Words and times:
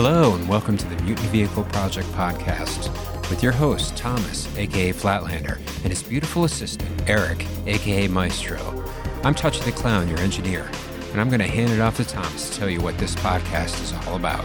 Hello, 0.00 0.36
and 0.36 0.48
welcome 0.48 0.76
to 0.76 0.86
the 0.86 1.02
Mutant 1.02 1.28
Vehicle 1.30 1.64
Project 1.64 2.06
podcast 2.12 2.88
with 3.30 3.42
your 3.42 3.50
host, 3.50 3.96
Thomas, 3.96 4.46
aka 4.56 4.92
Flatlander, 4.92 5.56
and 5.82 5.88
his 5.88 6.04
beautiful 6.04 6.44
assistant, 6.44 6.88
Eric, 7.10 7.44
aka 7.66 8.06
Maestro. 8.06 8.84
I'm 9.24 9.34
Touchy 9.34 9.60
the 9.64 9.72
Clown, 9.72 10.06
your 10.06 10.20
engineer, 10.20 10.70
and 11.10 11.20
I'm 11.20 11.28
going 11.28 11.40
to 11.40 11.48
hand 11.48 11.72
it 11.72 11.80
off 11.80 11.96
to 11.96 12.04
Thomas 12.04 12.48
to 12.48 12.56
tell 12.56 12.70
you 12.70 12.80
what 12.80 12.96
this 12.98 13.16
podcast 13.16 13.82
is 13.82 13.92
all 14.06 14.14
about. 14.14 14.44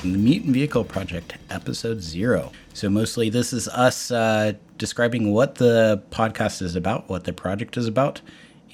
The 0.00 0.18
Mutant 0.18 0.52
Vehicle 0.52 0.84
Project, 0.84 1.38
episode 1.48 2.02
zero. 2.02 2.52
So, 2.74 2.90
mostly 2.90 3.30
this 3.30 3.54
is 3.54 3.68
us 3.68 4.10
uh, 4.10 4.52
describing 4.76 5.32
what 5.32 5.54
the 5.54 6.02
podcast 6.10 6.60
is 6.60 6.76
about, 6.76 7.08
what 7.08 7.24
the 7.24 7.32
project 7.32 7.78
is 7.78 7.86
about, 7.86 8.20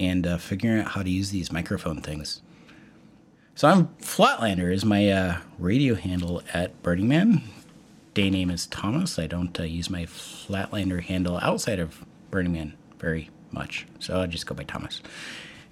and 0.00 0.26
uh, 0.26 0.38
figuring 0.38 0.80
out 0.80 0.88
how 0.88 1.04
to 1.04 1.08
use 1.08 1.30
these 1.30 1.52
microphone 1.52 2.02
things. 2.02 2.42
So 3.54 3.68
I'm 3.68 3.88
Flatlander 4.00 4.72
is 4.72 4.84
my 4.84 5.10
uh, 5.10 5.38
radio 5.58 5.94
handle 5.94 6.42
at 6.54 6.82
Burning 6.82 7.08
Man. 7.08 7.42
Day 8.14 8.30
name 8.30 8.50
is 8.50 8.66
Thomas. 8.66 9.18
I 9.18 9.26
don't 9.26 9.58
uh, 9.58 9.64
use 9.64 9.90
my 9.90 10.06
Flatlander 10.06 11.02
handle 11.02 11.38
outside 11.42 11.78
of 11.78 12.04
Burning 12.30 12.52
Man 12.52 12.74
very 12.98 13.28
much, 13.50 13.86
so 13.98 14.20
I 14.20 14.26
just 14.26 14.46
go 14.46 14.54
by 14.54 14.62
Thomas. 14.62 15.02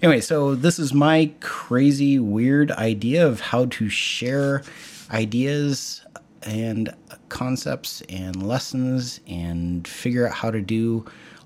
Anyway, 0.01 0.21
so 0.21 0.55
this 0.55 0.77
is 0.77 0.93
my 0.93 1.31
crazy, 1.39 2.19
weird 2.19 2.71
idea 2.71 3.25
of 3.25 3.39
how 3.39 3.65
to 3.65 3.89
share 3.89 4.63
ideas 5.11 6.05
and 6.43 6.93
concepts 7.29 8.01
and 8.07 8.47
lessons 8.47 9.19
and 9.27 9.87
figure 9.87 10.27
out 10.27 10.33
how 10.35 10.51
to 10.51 10.61
do 10.61 11.05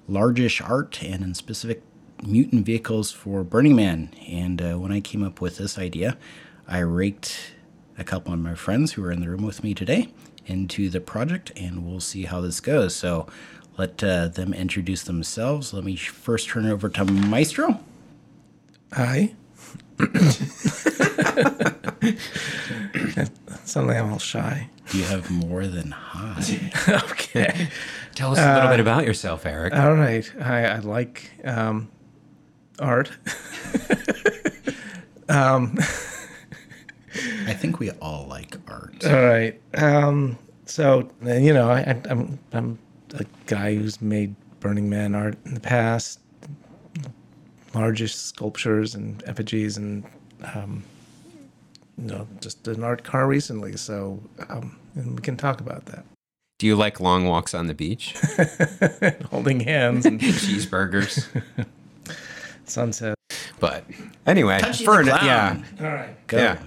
largish 0.10 0.62
art 0.62 1.02
and 1.02 1.24
in 1.24 1.34
specific 1.34 1.82
mutant 2.28 2.66
vehicles 2.66 3.12
for 3.12 3.44
Burning 3.44 3.76
Man. 3.76 4.14
And 4.28 4.62
uh, 4.62 4.74
when 4.76 4.92
I 4.92 5.00
came 5.00 5.24
up 5.24 5.42
with 5.42 5.58
this 5.58 5.78
idea, 5.78 6.18
I 6.68 6.80
raked 6.80 7.54
a 7.98 8.04
couple 8.04 8.34
of 8.34 8.40
my 8.40 8.56
friends 8.56 8.94
who 8.94 9.04
are 9.04 9.12
in 9.12 9.22
the 9.22 9.30
room 9.30 9.44
with 9.44 9.64
me 9.64 9.74
today 9.74 10.10
into 10.46 10.90
the 10.90 11.00
project, 11.00 11.52
and 11.56 11.86
we'll 11.86 12.00
see 12.00 12.24
how 12.24 12.42
this 12.42 12.60
goes. 12.60 12.96
So 12.96 13.28
let 13.78 14.04
uh, 14.04 14.28
them 14.28 14.54
introduce 14.54 15.04
themselves. 15.04 15.74
Let 15.74 15.84
me 15.84 15.96
first 15.96 16.50
turn 16.50 16.66
it 16.66 16.72
over 16.72 16.90
to 16.90 17.06
Maestro. 17.06 17.80
Hi. 18.94 19.34
Suddenly 23.64 23.96
I'm 23.96 24.12
all 24.12 24.20
shy. 24.20 24.70
You 24.92 25.04
have 25.06 25.32
more 25.32 25.66
than 25.66 25.92
hi? 25.92 26.72
okay. 27.12 27.70
Tell 28.14 28.34
us 28.34 28.40
a 28.40 28.54
little 28.56 28.70
bit 28.70 28.80
about 28.80 29.06
yourself, 29.06 29.46
Eric. 29.46 29.74
All 29.74 29.94
right. 29.94 30.30
I, 30.40 30.66
I 30.66 30.80
like 30.80 31.32
um, 31.44 31.90
art. 32.80 33.12
um, 35.30 35.78
I 37.46 37.54
think 37.54 37.80
we 37.80 37.92
all 37.92 38.26
like 38.28 38.58
art. 38.68 39.06
all 39.06 39.24
right. 39.24 39.62
Um, 39.76 40.40
so 40.66 41.08
you 41.24 41.54
know, 41.54 41.70
I, 41.70 42.02
I'm 42.10 42.40
I'm 42.52 42.80
a 43.14 43.26
guy 43.46 43.76
who's 43.76 44.02
made 44.02 44.36
Burning 44.60 44.90
Man 44.90 45.14
art 45.14 45.38
in 45.46 45.54
the 45.54 45.60
past, 45.60 46.20
largest 47.74 48.28
sculptures 48.28 48.96
and 48.96 49.24
effigies, 49.28 49.78
and 49.78 50.04
um, 50.56 50.84
you 51.98 52.06
know, 52.06 52.28
just 52.42 52.68
an 52.68 52.84
art 52.84 53.04
car 53.04 53.28
recently. 53.28 53.78
So 53.78 54.20
um, 54.50 54.78
and 54.96 55.16
we 55.16 55.22
can 55.22 55.38
talk 55.38 55.62
about 55.62 55.86
that. 55.88 56.06
Do 56.60 56.68
you 56.68 56.76
like 56.76 57.00
long 57.00 57.26
walks 57.26 57.54
on 57.54 57.68
the 57.68 57.74
beach? 57.74 58.16
Holding 59.32 59.60
hands 59.60 60.06
and 60.06 60.20
Cheeseburgers? 60.20 61.28
Sunset. 62.74 63.16
But 63.60 63.86
anyway, 64.26 64.60
for 64.84 65.00
an- 65.00 65.08
yeah. 65.08 65.62
All 65.80 65.86
right. 65.86 66.28
Go. 66.28 66.38
Yeah. 66.38 66.60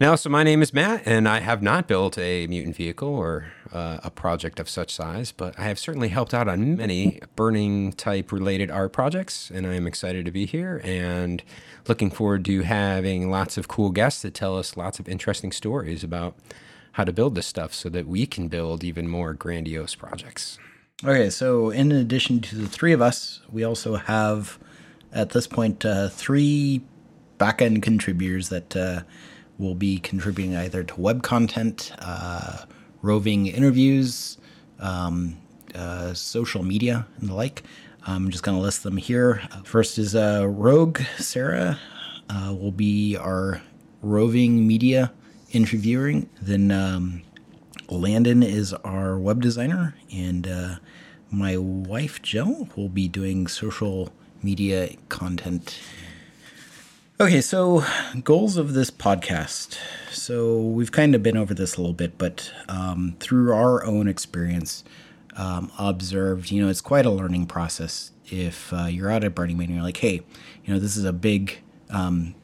Now, 0.00 0.14
so 0.14 0.30
my 0.30 0.42
name 0.42 0.62
is 0.62 0.72
Matt, 0.72 1.02
and 1.04 1.28
I 1.28 1.40
have 1.40 1.62
not 1.62 1.86
built 1.86 2.16
a 2.16 2.46
mutant 2.46 2.74
vehicle 2.74 3.06
or 3.14 3.52
uh, 3.70 3.98
a 4.02 4.10
project 4.10 4.58
of 4.58 4.66
such 4.66 4.94
size, 4.94 5.30
but 5.30 5.58
I 5.58 5.64
have 5.64 5.78
certainly 5.78 6.08
helped 6.08 6.32
out 6.32 6.48
on 6.48 6.74
many 6.78 7.20
burning 7.36 7.92
type 7.92 8.32
related 8.32 8.70
art 8.70 8.94
projects, 8.94 9.50
and 9.50 9.66
I 9.66 9.74
am 9.74 9.86
excited 9.86 10.24
to 10.24 10.30
be 10.30 10.46
here 10.46 10.80
and 10.84 11.42
looking 11.86 12.10
forward 12.10 12.46
to 12.46 12.62
having 12.62 13.30
lots 13.30 13.58
of 13.58 13.68
cool 13.68 13.90
guests 13.90 14.22
that 14.22 14.32
tell 14.32 14.56
us 14.56 14.74
lots 14.74 15.00
of 15.00 15.06
interesting 15.06 15.52
stories 15.52 16.02
about 16.02 16.34
how 16.92 17.04
to 17.04 17.12
build 17.12 17.34
this 17.34 17.46
stuff 17.46 17.74
so 17.74 17.90
that 17.90 18.06
we 18.06 18.26
can 18.26 18.48
build 18.48 18.82
even 18.82 19.06
more 19.06 19.34
grandiose 19.34 19.94
projects. 19.94 20.58
Okay, 21.04 21.28
so 21.28 21.68
in 21.68 21.92
addition 21.92 22.40
to 22.40 22.56
the 22.56 22.66
three 22.68 22.92
of 22.94 23.02
us, 23.02 23.40
we 23.52 23.64
also 23.64 23.96
have 23.96 24.58
at 25.12 25.30
this 25.30 25.46
point 25.46 25.84
uh, 25.84 26.08
three 26.08 26.82
back 27.38 27.62
end 27.62 27.82
contributors 27.82 28.48
that 28.50 28.76
uh, 28.76 29.02
will 29.58 29.74
be 29.74 29.98
contributing 29.98 30.56
either 30.56 30.84
to 30.84 31.00
web 31.00 31.22
content, 31.22 31.92
uh, 31.98 32.64
roving 33.02 33.46
interviews, 33.46 34.38
um, 34.78 35.36
uh, 35.74 36.12
social 36.14 36.62
media, 36.62 37.06
and 37.18 37.28
the 37.28 37.34
like. 37.34 37.62
I'm 38.06 38.30
just 38.30 38.42
going 38.42 38.56
to 38.56 38.62
list 38.62 38.82
them 38.82 38.96
here. 38.96 39.42
First 39.64 39.98
is 39.98 40.14
uh, 40.14 40.46
Rogue 40.48 41.00
Sarah, 41.18 41.78
uh, 42.30 42.54
will 42.58 42.72
be 42.72 43.16
our 43.16 43.60
roving 44.00 44.66
media 44.66 45.12
interviewing. 45.52 46.28
Then 46.40 46.70
um, 46.70 47.22
Landon 47.90 48.42
is 48.42 48.72
our 48.72 49.18
web 49.18 49.42
designer, 49.42 49.94
and 50.12 50.48
my 51.30 51.56
wife 51.56 52.22
Jill 52.22 52.68
will 52.74 52.88
be 52.88 53.06
doing 53.06 53.46
social 53.46 54.12
media 54.42 54.94
content. 55.08 55.78
Okay, 57.20 57.40
so 57.42 57.84
goals 58.24 58.56
of 58.56 58.72
this 58.72 58.90
podcast. 58.90 59.76
So 60.10 60.58
we've 60.58 60.90
kind 60.90 61.14
of 61.14 61.22
been 61.22 61.36
over 61.36 61.52
this 61.52 61.76
a 61.76 61.80
little 61.80 61.92
bit, 61.92 62.16
but 62.16 62.50
um, 62.68 63.16
through 63.20 63.52
our 63.52 63.84
own 63.84 64.08
experience, 64.08 64.84
um, 65.36 65.70
observed, 65.78 66.50
you 66.50 66.62
know, 66.62 66.68
it's 66.68 66.80
quite 66.80 67.04
a 67.04 67.10
learning 67.10 67.46
process. 67.46 68.12
If 68.26 68.72
uh, 68.72 68.86
you're 68.86 69.10
out 69.10 69.24
at 69.24 69.34
Burning 69.34 69.58
Man 69.58 69.70
you're 69.70 69.82
like, 69.82 69.98
hey, 69.98 70.22
you 70.64 70.72
know, 70.72 70.80
this 70.80 70.96
is 70.96 71.04
a 71.04 71.12
big, 71.12 71.58
um, 71.90 72.34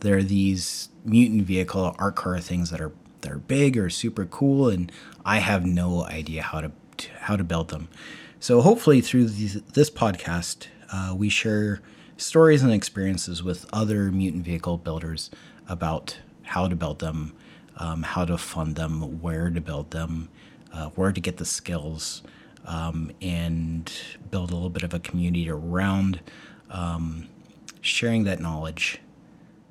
there 0.00 0.18
are 0.18 0.22
these 0.22 0.90
mutant 1.04 1.42
vehicle 1.42 1.94
art 1.98 2.16
car 2.16 2.38
things 2.40 2.70
that 2.70 2.80
are 2.80 2.92
that 3.22 3.32
are 3.32 3.38
big 3.38 3.78
or 3.78 3.88
super 3.88 4.26
cool, 4.26 4.68
and 4.68 4.92
I 5.24 5.38
have 5.38 5.64
no 5.64 6.04
idea 6.04 6.42
how 6.42 6.60
to, 6.60 6.72
to 6.98 7.08
how 7.20 7.36
to 7.36 7.44
build 7.44 7.70
them. 7.70 7.88
So 8.38 8.60
hopefully 8.60 9.00
through 9.00 9.28
these, 9.28 9.62
this 9.62 9.90
podcast, 9.90 10.66
uh, 10.92 11.14
we 11.16 11.28
share 11.28 11.80
stories 12.16 12.62
and 12.62 12.72
experiences 12.72 13.42
with 13.42 13.66
other 13.72 14.10
mutant 14.10 14.44
vehicle 14.44 14.78
builders 14.78 15.30
about 15.68 16.18
how 16.42 16.68
to 16.68 16.76
build 16.76 17.00
them, 17.00 17.34
um, 17.76 18.02
how 18.02 18.24
to 18.24 18.38
fund 18.38 18.76
them, 18.76 19.20
where 19.20 19.50
to 19.50 19.60
build 19.60 19.90
them, 19.90 20.28
uh, 20.72 20.86
where 20.90 21.12
to 21.12 21.20
get 21.20 21.36
the 21.36 21.44
skills, 21.44 22.22
um, 22.66 23.10
and 23.20 23.92
build 24.30 24.50
a 24.50 24.54
little 24.54 24.70
bit 24.70 24.82
of 24.82 24.94
a 24.94 24.98
community 24.98 25.48
around 25.48 26.20
um, 26.70 27.28
sharing 27.80 28.24
that 28.24 28.40
knowledge 28.40 29.00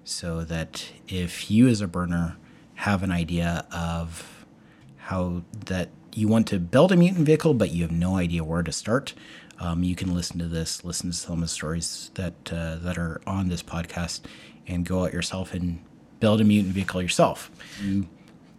so 0.04 0.44
that 0.44 0.92
if 1.08 1.50
you 1.50 1.68
as 1.68 1.82
a 1.82 1.88
burner 1.88 2.38
have 2.76 3.04
an 3.04 3.12
idea 3.12 3.66
of 3.72 4.46
how 4.98 5.44
that 5.66 5.90
you 6.14 6.28
want 6.28 6.48
to 6.48 6.60
build 6.60 6.92
a 6.92 6.96
mutant 6.96 7.26
vehicle 7.26 7.54
but 7.54 7.72
you 7.72 7.82
have 7.82 7.92
no 7.92 8.16
idea 8.16 8.44
where 8.44 8.64
to 8.64 8.72
start 8.72 9.14
um, 9.60 9.84
you 9.84 9.96
can 9.96 10.14
listen 10.14 10.40
to 10.40 10.48
this 10.48 10.84
listen 10.84 11.12
to 11.12 11.16
some 11.16 11.36
of 11.36 11.42
the 11.42 11.48
stories 11.48 12.12
that 12.16 12.34
uh, 12.52 12.76
that 12.78 12.98
are 12.98 13.22
on 13.26 13.48
this 13.50 13.64
podcast 13.64 14.22
and 14.68 14.86
go 14.86 15.04
out 15.06 15.14
yourself 15.14 15.54
and 15.54 15.84
build 16.20 16.42
a 16.42 16.44
mutant 16.44 16.74
vehicle 16.74 17.02
yourself 17.02 17.52
you, 17.82 18.08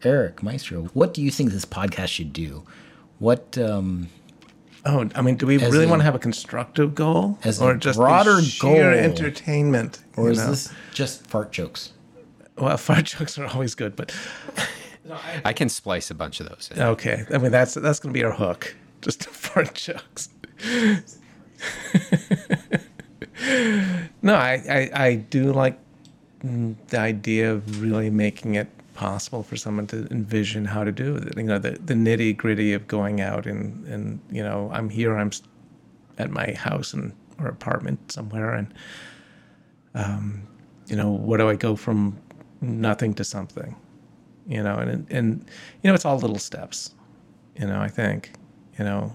eric 0.03 0.43
maestro 0.43 0.83
what 0.95 1.12
do 1.15 1.23
you 1.23 1.31
think 1.31 1.51
this 1.51 1.65
podcast 1.65 2.09
should 2.09 2.33
do 2.33 2.65
what 3.19 3.57
um, 3.59 4.09
Oh, 4.89 5.09
I 5.17 5.21
mean, 5.23 5.34
do 5.34 5.49
we 5.49 5.57
really 5.57 5.84
a- 5.87 5.89
want 5.89 5.99
to 5.99 6.05
have 6.05 6.15
a 6.15 6.19
constructive 6.21 6.95
goal, 6.95 7.41
as 7.43 7.60
a 7.60 7.65
or 7.65 7.75
just 7.75 7.98
broader 7.98 8.41
sheer 8.41 8.93
goal? 8.93 9.01
entertainment? 9.04 9.98
or 10.16 10.27
you 10.27 10.31
is 10.31 10.39
know? 10.39 10.51
this 10.51 10.72
just 10.95 11.27
fart 11.27 11.51
jokes 11.51 11.93
well, 12.57 12.77
fart 12.77 13.04
jokes 13.07 13.37
are 13.37 13.47
always 13.47 13.75
good, 13.75 13.97
but 13.97 14.15
I 15.45 15.53
can 15.53 15.69
splice 15.69 16.10
a 16.10 16.15
bunch 16.15 16.39
of 16.41 16.48
those 16.48 16.71
in. 16.75 16.81
okay. 16.81 17.25
I 17.33 17.39
mean, 17.39 17.51
that's 17.51 17.75
that's 17.75 17.98
going 17.98 18.13
to 18.13 18.19
be 18.19 18.25
our 18.25 18.33
hook, 18.33 18.77
just 19.03 19.25
fart 19.28 19.75
jokes. 19.75 20.28
no, 24.22 24.34
I, 24.34 24.63
I 24.69 24.91
I 24.95 25.15
do 25.15 25.53
like 25.53 25.78
the 26.43 26.98
idea 26.98 27.53
of 27.53 27.83
really 27.83 28.10
making 28.10 28.54
it 28.54 28.69
possible 28.95 29.43
for 29.43 29.57
someone 29.57 29.87
to 29.87 30.09
envision 30.10 30.65
how 30.65 30.83
to 30.83 30.91
do 30.91 31.16
it. 31.16 31.37
You 31.37 31.43
know, 31.45 31.59
the, 31.59 31.72
the 31.72 31.95
nitty 31.95 32.37
gritty 32.37 32.72
of 32.72 32.89
going 32.89 33.21
out 33.21 33.47
and 33.47 33.87
and 33.87 34.21
you 34.31 34.43
know, 34.43 34.71
I'm 34.72 34.89
here, 34.89 35.16
I'm 35.16 35.31
at 36.19 36.31
my 36.31 36.53
house 36.53 36.93
and 36.93 37.13
or 37.39 37.48
apartment 37.48 38.10
somewhere, 38.10 38.54
and 38.54 38.75
um, 39.95 40.47
you 40.87 40.97
know, 40.97 41.13
where 41.13 41.39
do 41.39 41.48
I 41.48 41.57
go 41.57 41.77
from 41.77 42.19
nothing 42.60 43.15
to 43.15 43.25
something? 43.25 43.77
You 44.48 44.63
know, 44.63 44.77
and 44.77 45.07
and 45.10 45.45
you 45.83 45.91
know, 45.91 45.95
it's 45.95 46.04
all 46.04 46.19
little 46.19 46.39
steps. 46.39 46.95
You 47.59 47.66
know, 47.66 47.81
I 47.81 47.89
think, 47.89 48.33
you 48.78 48.84
know, 48.84 49.15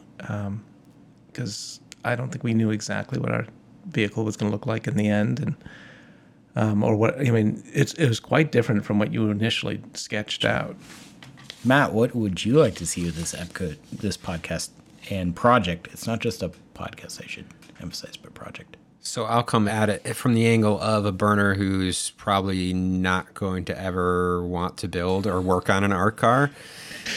because 1.28 1.80
I 2.04 2.16
don't 2.16 2.30
think 2.30 2.44
we 2.44 2.54
knew 2.54 2.72
exactly 2.72 3.20
what 3.20 3.32
our 3.32 3.46
vehicle 3.88 4.24
was 4.24 4.38
going 4.38 4.52
to 4.52 4.56
look 4.56 4.66
like 4.66 4.88
in 4.88 4.96
the 4.96 5.08
end, 5.08 5.40
and 5.40 5.56
um, 6.56 6.84
or 6.84 6.96
what? 6.96 7.20
I 7.20 7.32
mean, 7.32 7.64
it's 7.74 7.94
it 7.94 8.08
was 8.08 8.20
quite 8.20 8.52
different 8.52 8.86
from 8.86 9.00
what 9.00 9.14
you 9.14 9.30
initially 9.30 9.82
sketched 9.94 10.46
out. 10.46 10.76
Matt, 11.64 11.94
what 11.94 12.16
would 12.16 12.44
you 12.44 12.54
like 12.56 12.76
to 12.76 12.86
see 12.88 13.06
with 13.06 13.16
this 13.16 13.34
episode, 13.34 13.78
this 13.92 14.18
podcast 14.18 14.70
and 15.10 15.36
project? 15.36 15.90
It's 15.92 16.08
not 16.08 16.20
just 16.20 16.42
a 16.42 16.52
podcast, 16.74 17.24
I 17.24 17.28
should 17.28 17.46
emphasize, 17.80 18.18
but 18.18 18.34
project. 18.34 18.78
So 19.04 19.26
I'll 19.26 19.44
come 19.44 19.68
at 19.68 19.90
it 19.90 20.16
from 20.16 20.36
the 20.36 20.46
angle 20.46 20.80
of 20.80 21.06
a 21.06 21.12
burner 21.12 21.56
who's 21.56 22.12
probably 22.12 22.72
not 22.72 23.34
going 23.34 23.66
to 23.66 23.80
ever 23.80 24.44
want 24.44 24.78
to 24.78 24.88
build 24.88 25.26
or 25.26 25.42
work 25.42 25.70
on 25.70 25.84
an 25.84 25.92
art 25.92 26.18
car, 26.18 26.52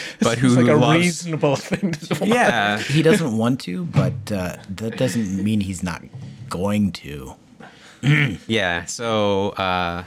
but 0.21 0.39
who 0.39 0.49
It's 0.49 0.57
like 0.57 0.69
a 0.69 0.75
loves. 0.75 0.99
reasonable 1.05 1.57
thing 1.71 1.93
to 1.93 2.15
want. 2.21 2.27
yeah, 2.33 2.79
He 2.79 3.03
doesn't 3.03 3.37
want 3.37 3.61
to, 3.63 3.85
but 3.87 4.33
uh, 4.33 4.57
that 4.69 4.97
doesn't 4.97 5.43
mean 5.43 5.61
he's 5.61 5.83
not 5.83 6.03
going 6.49 6.93
to. 6.93 7.35
yeah. 8.47 8.85
So 8.85 9.51
uh, 9.51 10.05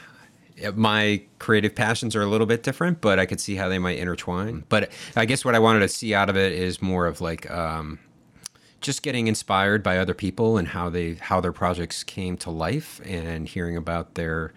my 0.75 1.22
creative 1.39 1.74
passions 1.75 2.16
are 2.16 2.22
a 2.22 2.28
little 2.28 2.48
bit 2.48 2.63
different, 2.63 3.01
but 3.01 3.19
I 3.19 3.25
could 3.25 3.39
see 3.39 3.56
how 3.56 3.69
they 3.69 3.80
might 3.80 3.98
intertwine. 4.00 4.63
But 4.69 4.92
I 5.16 5.25
guess 5.25 5.44
what 5.44 5.56
I 5.56 5.60
wanted 5.60 5.80
to 5.80 5.88
see 5.90 6.13
out 6.13 6.30
of 6.30 6.38
it 6.38 6.54
is 6.54 6.81
more 6.81 7.07
of 7.07 7.22
like 7.22 7.50
um, 7.51 8.00
just 8.81 9.01
getting 9.01 9.28
inspired 9.28 9.81
by 9.83 9.98
other 9.98 10.13
people 10.13 10.57
and 10.57 10.68
how 10.69 10.90
they 10.90 11.16
how 11.16 11.42
their 11.42 11.51
projects 11.54 12.04
came 12.04 12.38
to 12.38 12.51
life, 12.51 13.01
and 13.06 13.48
hearing 13.48 13.75
about 13.75 14.13
their 14.16 14.54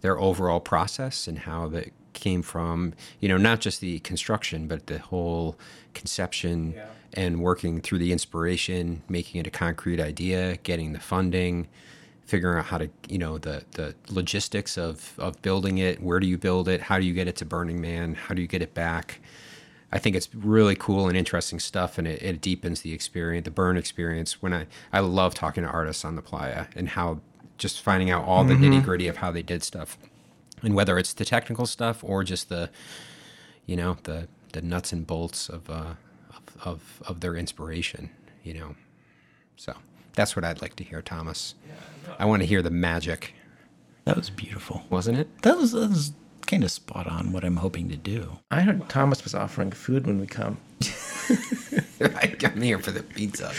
their 0.00 0.18
overall 0.20 0.60
process 0.60 1.26
and 1.26 1.40
how 1.40 1.66
that 1.68 1.90
came 2.14 2.42
from 2.42 2.94
you 3.20 3.28
know 3.28 3.36
not 3.36 3.60
just 3.60 3.80
the 3.80 3.98
construction 4.00 4.66
but 4.66 4.86
the 4.86 4.98
whole 4.98 5.56
conception 5.92 6.72
Yeah. 6.76 6.86
and 7.12 7.40
working 7.40 7.80
through 7.80 7.98
the 7.98 8.12
inspiration 8.12 9.02
making 9.08 9.40
it 9.40 9.46
a 9.46 9.50
concrete 9.50 10.00
idea 10.00 10.56
getting 10.62 10.92
the 10.92 11.00
funding 11.00 11.68
figuring 12.26 12.58
out 12.58 12.66
how 12.66 12.78
to 12.78 12.88
you 13.08 13.18
know 13.18 13.38
the 13.38 13.64
the 13.72 13.94
logistics 14.08 14.78
of 14.78 15.14
of 15.18 15.40
building 15.42 15.78
it. 15.78 16.02
Where 16.02 16.20
do 16.20 16.26
you 16.26 16.38
build 16.38 16.68
it? 16.68 16.82
How 16.82 16.98
do 16.98 17.04
you 17.04 17.14
get 17.14 17.28
it 17.28 17.36
to 17.36 17.44
burning 17.44 17.80
man? 17.80 18.14
How 18.14 18.34
do 18.34 18.42
you 18.42 18.48
get 18.48 18.62
it 18.62 18.74
back? 18.74 19.20
I 19.92 19.98
think 19.98 20.16
it's 20.16 20.34
really 20.34 20.74
cool 20.74 21.06
and 21.06 21.16
interesting 21.16 21.60
stuff 21.60 21.98
and 21.98 22.08
it, 22.08 22.20
it 22.20 22.40
deepens 22.40 22.80
the 22.80 22.92
experience 22.92 23.44
the 23.44 23.50
burn 23.50 23.76
experience. 23.76 24.42
When 24.42 24.52
i 24.52 24.66
i 24.92 25.00
love 25.00 25.34
talking 25.34 25.64
to 25.64 25.70
artists 25.70 26.04
on 26.04 26.16
the 26.16 26.22
playa 26.22 26.66
and 26.74 26.88
how 26.90 27.20
just 27.56 27.80
finding 27.80 28.10
out 28.10 28.24
all 28.24 28.42
the 28.44 28.54
mm-hmm. 28.54 28.64
nitty 28.64 28.84
gritty 28.84 29.06
of 29.06 29.18
how 29.18 29.30
they 29.30 29.42
did 29.42 29.62
stuff 29.62 29.96
and 30.64 30.74
whether 30.74 30.98
it's 30.98 31.12
the 31.12 31.24
technical 31.24 31.66
stuff 31.66 32.02
or 32.02 32.24
just 32.24 32.48
the 32.48 32.70
you 33.66 33.76
know 33.76 33.96
the 34.04 34.28
the 34.52 34.62
nuts 34.62 34.92
and 34.92 35.06
bolts 35.06 35.48
of 35.48 35.68
uh 35.70 35.94
of 36.30 36.66
of, 36.66 37.02
of 37.06 37.20
their 37.20 37.36
inspiration 37.36 38.10
you 38.42 38.54
know. 38.54 38.74
So 39.56 39.74
that's 40.14 40.36
what 40.36 40.44
i'd 40.44 40.60
like 40.60 40.76
to 40.76 40.84
hear 40.84 41.00
thomas. 41.02 41.54
I 42.18 42.24
want 42.26 42.42
to 42.42 42.46
hear 42.46 42.62
the 42.62 42.70
magic. 42.70 43.34
That 44.04 44.16
was 44.16 44.30
beautiful. 44.30 44.82
wasn't 44.90 45.18
it? 45.18 45.42
That 45.42 45.56
was, 45.56 45.72
that 45.72 45.88
was 45.88 46.12
kind 46.46 46.62
of 46.62 46.70
spot 46.70 47.06
on 47.06 47.32
what 47.32 47.42
I'm 47.44 47.56
hoping 47.56 47.88
to 47.88 47.96
do. 47.96 48.38
I 48.50 48.60
heard 48.60 48.86
Thomas 48.88 49.24
was 49.24 49.34
offering 49.34 49.72
food 49.72 50.06
when 50.06 50.20
we 50.20 50.26
come. 50.26 50.58
i'm 52.00 52.60
here 52.60 52.78
for 52.78 52.90
the 52.90 53.02
pizza. 53.02 53.50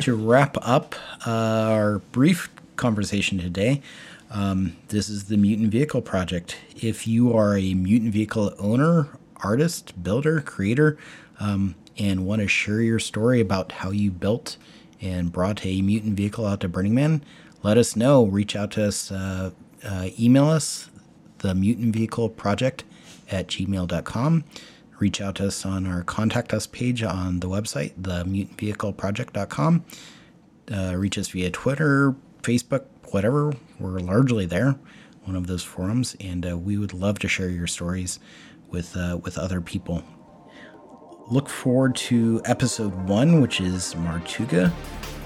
To 0.00 0.14
wrap 0.14 0.56
up 0.60 0.94
uh, 1.26 1.30
our 1.30 1.98
brief 2.12 2.50
conversation 2.76 3.38
today, 3.38 3.80
um, 4.34 4.76
this 4.88 5.08
is 5.08 5.24
the 5.24 5.36
Mutant 5.36 5.70
Vehicle 5.70 6.02
Project. 6.02 6.56
If 6.76 7.06
you 7.06 7.32
are 7.34 7.56
a 7.56 7.72
mutant 7.72 8.12
vehicle 8.12 8.52
owner, 8.58 9.08
artist, 9.36 10.02
builder, 10.02 10.40
creator, 10.40 10.98
um, 11.40 11.74
and 11.96 12.26
want 12.26 12.42
to 12.42 12.48
share 12.48 12.80
your 12.80 12.98
story 12.98 13.40
about 13.40 13.72
how 13.72 13.90
you 13.90 14.10
built 14.10 14.56
and 15.00 15.32
brought 15.32 15.64
a 15.64 15.80
mutant 15.80 16.16
vehicle 16.16 16.44
out 16.44 16.60
to 16.60 16.68
Burning 16.68 16.94
Man, 16.94 17.24
let 17.62 17.78
us 17.78 17.96
know. 17.96 18.24
Reach 18.24 18.56
out 18.56 18.72
to 18.72 18.88
us, 18.88 19.10
uh, 19.10 19.52
uh, 19.82 20.08
email 20.18 20.48
us, 20.48 20.90
the 21.38 21.54
Mutant 21.54 21.94
Vehicle 21.94 22.28
Project 22.28 22.84
at 23.30 23.46
gmail.com. 23.46 24.44
Reach 24.98 25.20
out 25.20 25.36
to 25.36 25.46
us 25.46 25.64
on 25.64 25.86
our 25.86 26.02
contact 26.02 26.52
us 26.52 26.66
page 26.66 27.02
on 27.02 27.40
the 27.40 27.48
website, 27.48 27.92
the 27.96 28.24
mutant 28.24 28.58
themutantvehicleproject.com 28.58 29.84
uh, 30.72 30.94
reach 30.96 31.18
us 31.18 31.28
via 31.28 31.50
Twitter, 31.50 32.14
Facebook, 32.42 32.84
whatever. 33.14 33.54
We're 33.78 34.00
largely 34.00 34.44
there, 34.44 34.74
one 35.22 35.36
of 35.36 35.46
those 35.46 35.62
forums, 35.62 36.16
and 36.18 36.44
uh, 36.44 36.58
we 36.58 36.76
would 36.76 36.92
love 36.92 37.20
to 37.20 37.28
share 37.28 37.48
your 37.48 37.68
stories 37.68 38.18
with 38.70 38.96
uh, 38.96 39.20
with 39.22 39.38
other 39.38 39.60
people. 39.60 40.02
Look 41.30 41.48
forward 41.48 41.94
to 42.10 42.42
episode 42.44 42.92
one, 43.08 43.40
which 43.40 43.60
is 43.60 43.94
Martuga, 43.94 44.72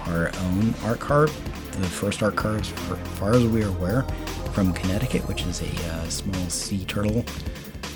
our 0.06 0.30
own 0.44 0.74
art 0.84 1.00
car, 1.00 1.26
the 1.26 1.88
first 1.88 2.22
art 2.22 2.36
car, 2.36 2.56
as 2.56 2.68
far, 2.68 3.32
as 3.32 3.44
we 3.46 3.64
are 3.64 3.68
aware, 3.68 4.02
from 4.52 4.74
Connecticut, 4.74 5.26
which 5.26 5.46
is 5.46 5.62
a 5.62 5.88
uh, 5.88 6.08
small 6.08 6.48
sea 6.50 6.84
turtle 6.84 7.24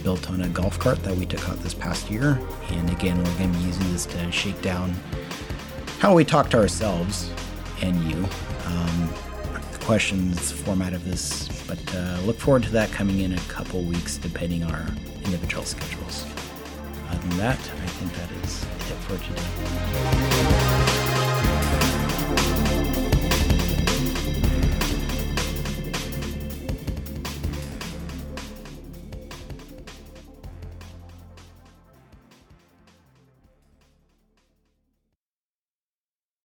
built 0.03 0.31
on 0.31 0.41
a 0.41 0.49
golf 0.49 0.79
cart 0.79 1.01
that 1.05 1.15
we 1.15 1.27
took 1.27 1.47
out 1.49 1.59
this 1.59 1.75
past 1.75 2.11
year. 2.11 2.41
And 2.71 2.91
again, 2.91 3.19
we're 3.19 3.39
going 3.39 3.53
to 3.53 3.59
be 3.59 3.65
using 3.67 3.93
this 3.93 4.07
to 4.07 4.33
shake 4.33 4.61
down 4.63 4.95
how 5.99 6.15
we 6.15 6.25
talk 6.25 6.49
to 6.51 6.59
ourselves 6.59 7.31
and 7.83 8.03
you. 8.11 8.27
Um, 8.67 9.32
questions 9.83 10.53
format 10.53 10.93
of 10.93 11.05
this, 11.05 11.49
but 11.67 11.79
uh, 11.95 12.19
look 12.25 12.39
forward 12.39 12.63
to 12.63 12.71
that 12.71 12.91
coming 12.93 13.21
in 13.21 13.33
a 13.33 13.41
couple 13.41 13.83
weeks, 13.83 14.17
depending 14.17 14.63
on 14.63 14.73
our 14.73 14.87
individual 15.25 15.65
schedules. 15.65 16.25
Other 17.11 17.29
than 17.29 17.39
that, 17.39 17.59
I 17.59 17.87
think 17.87 18.13
that 18.15 18.31
is 18.45 18.63
it 18.63 18.97
for 19.07 19.19
today. 19.25 21.02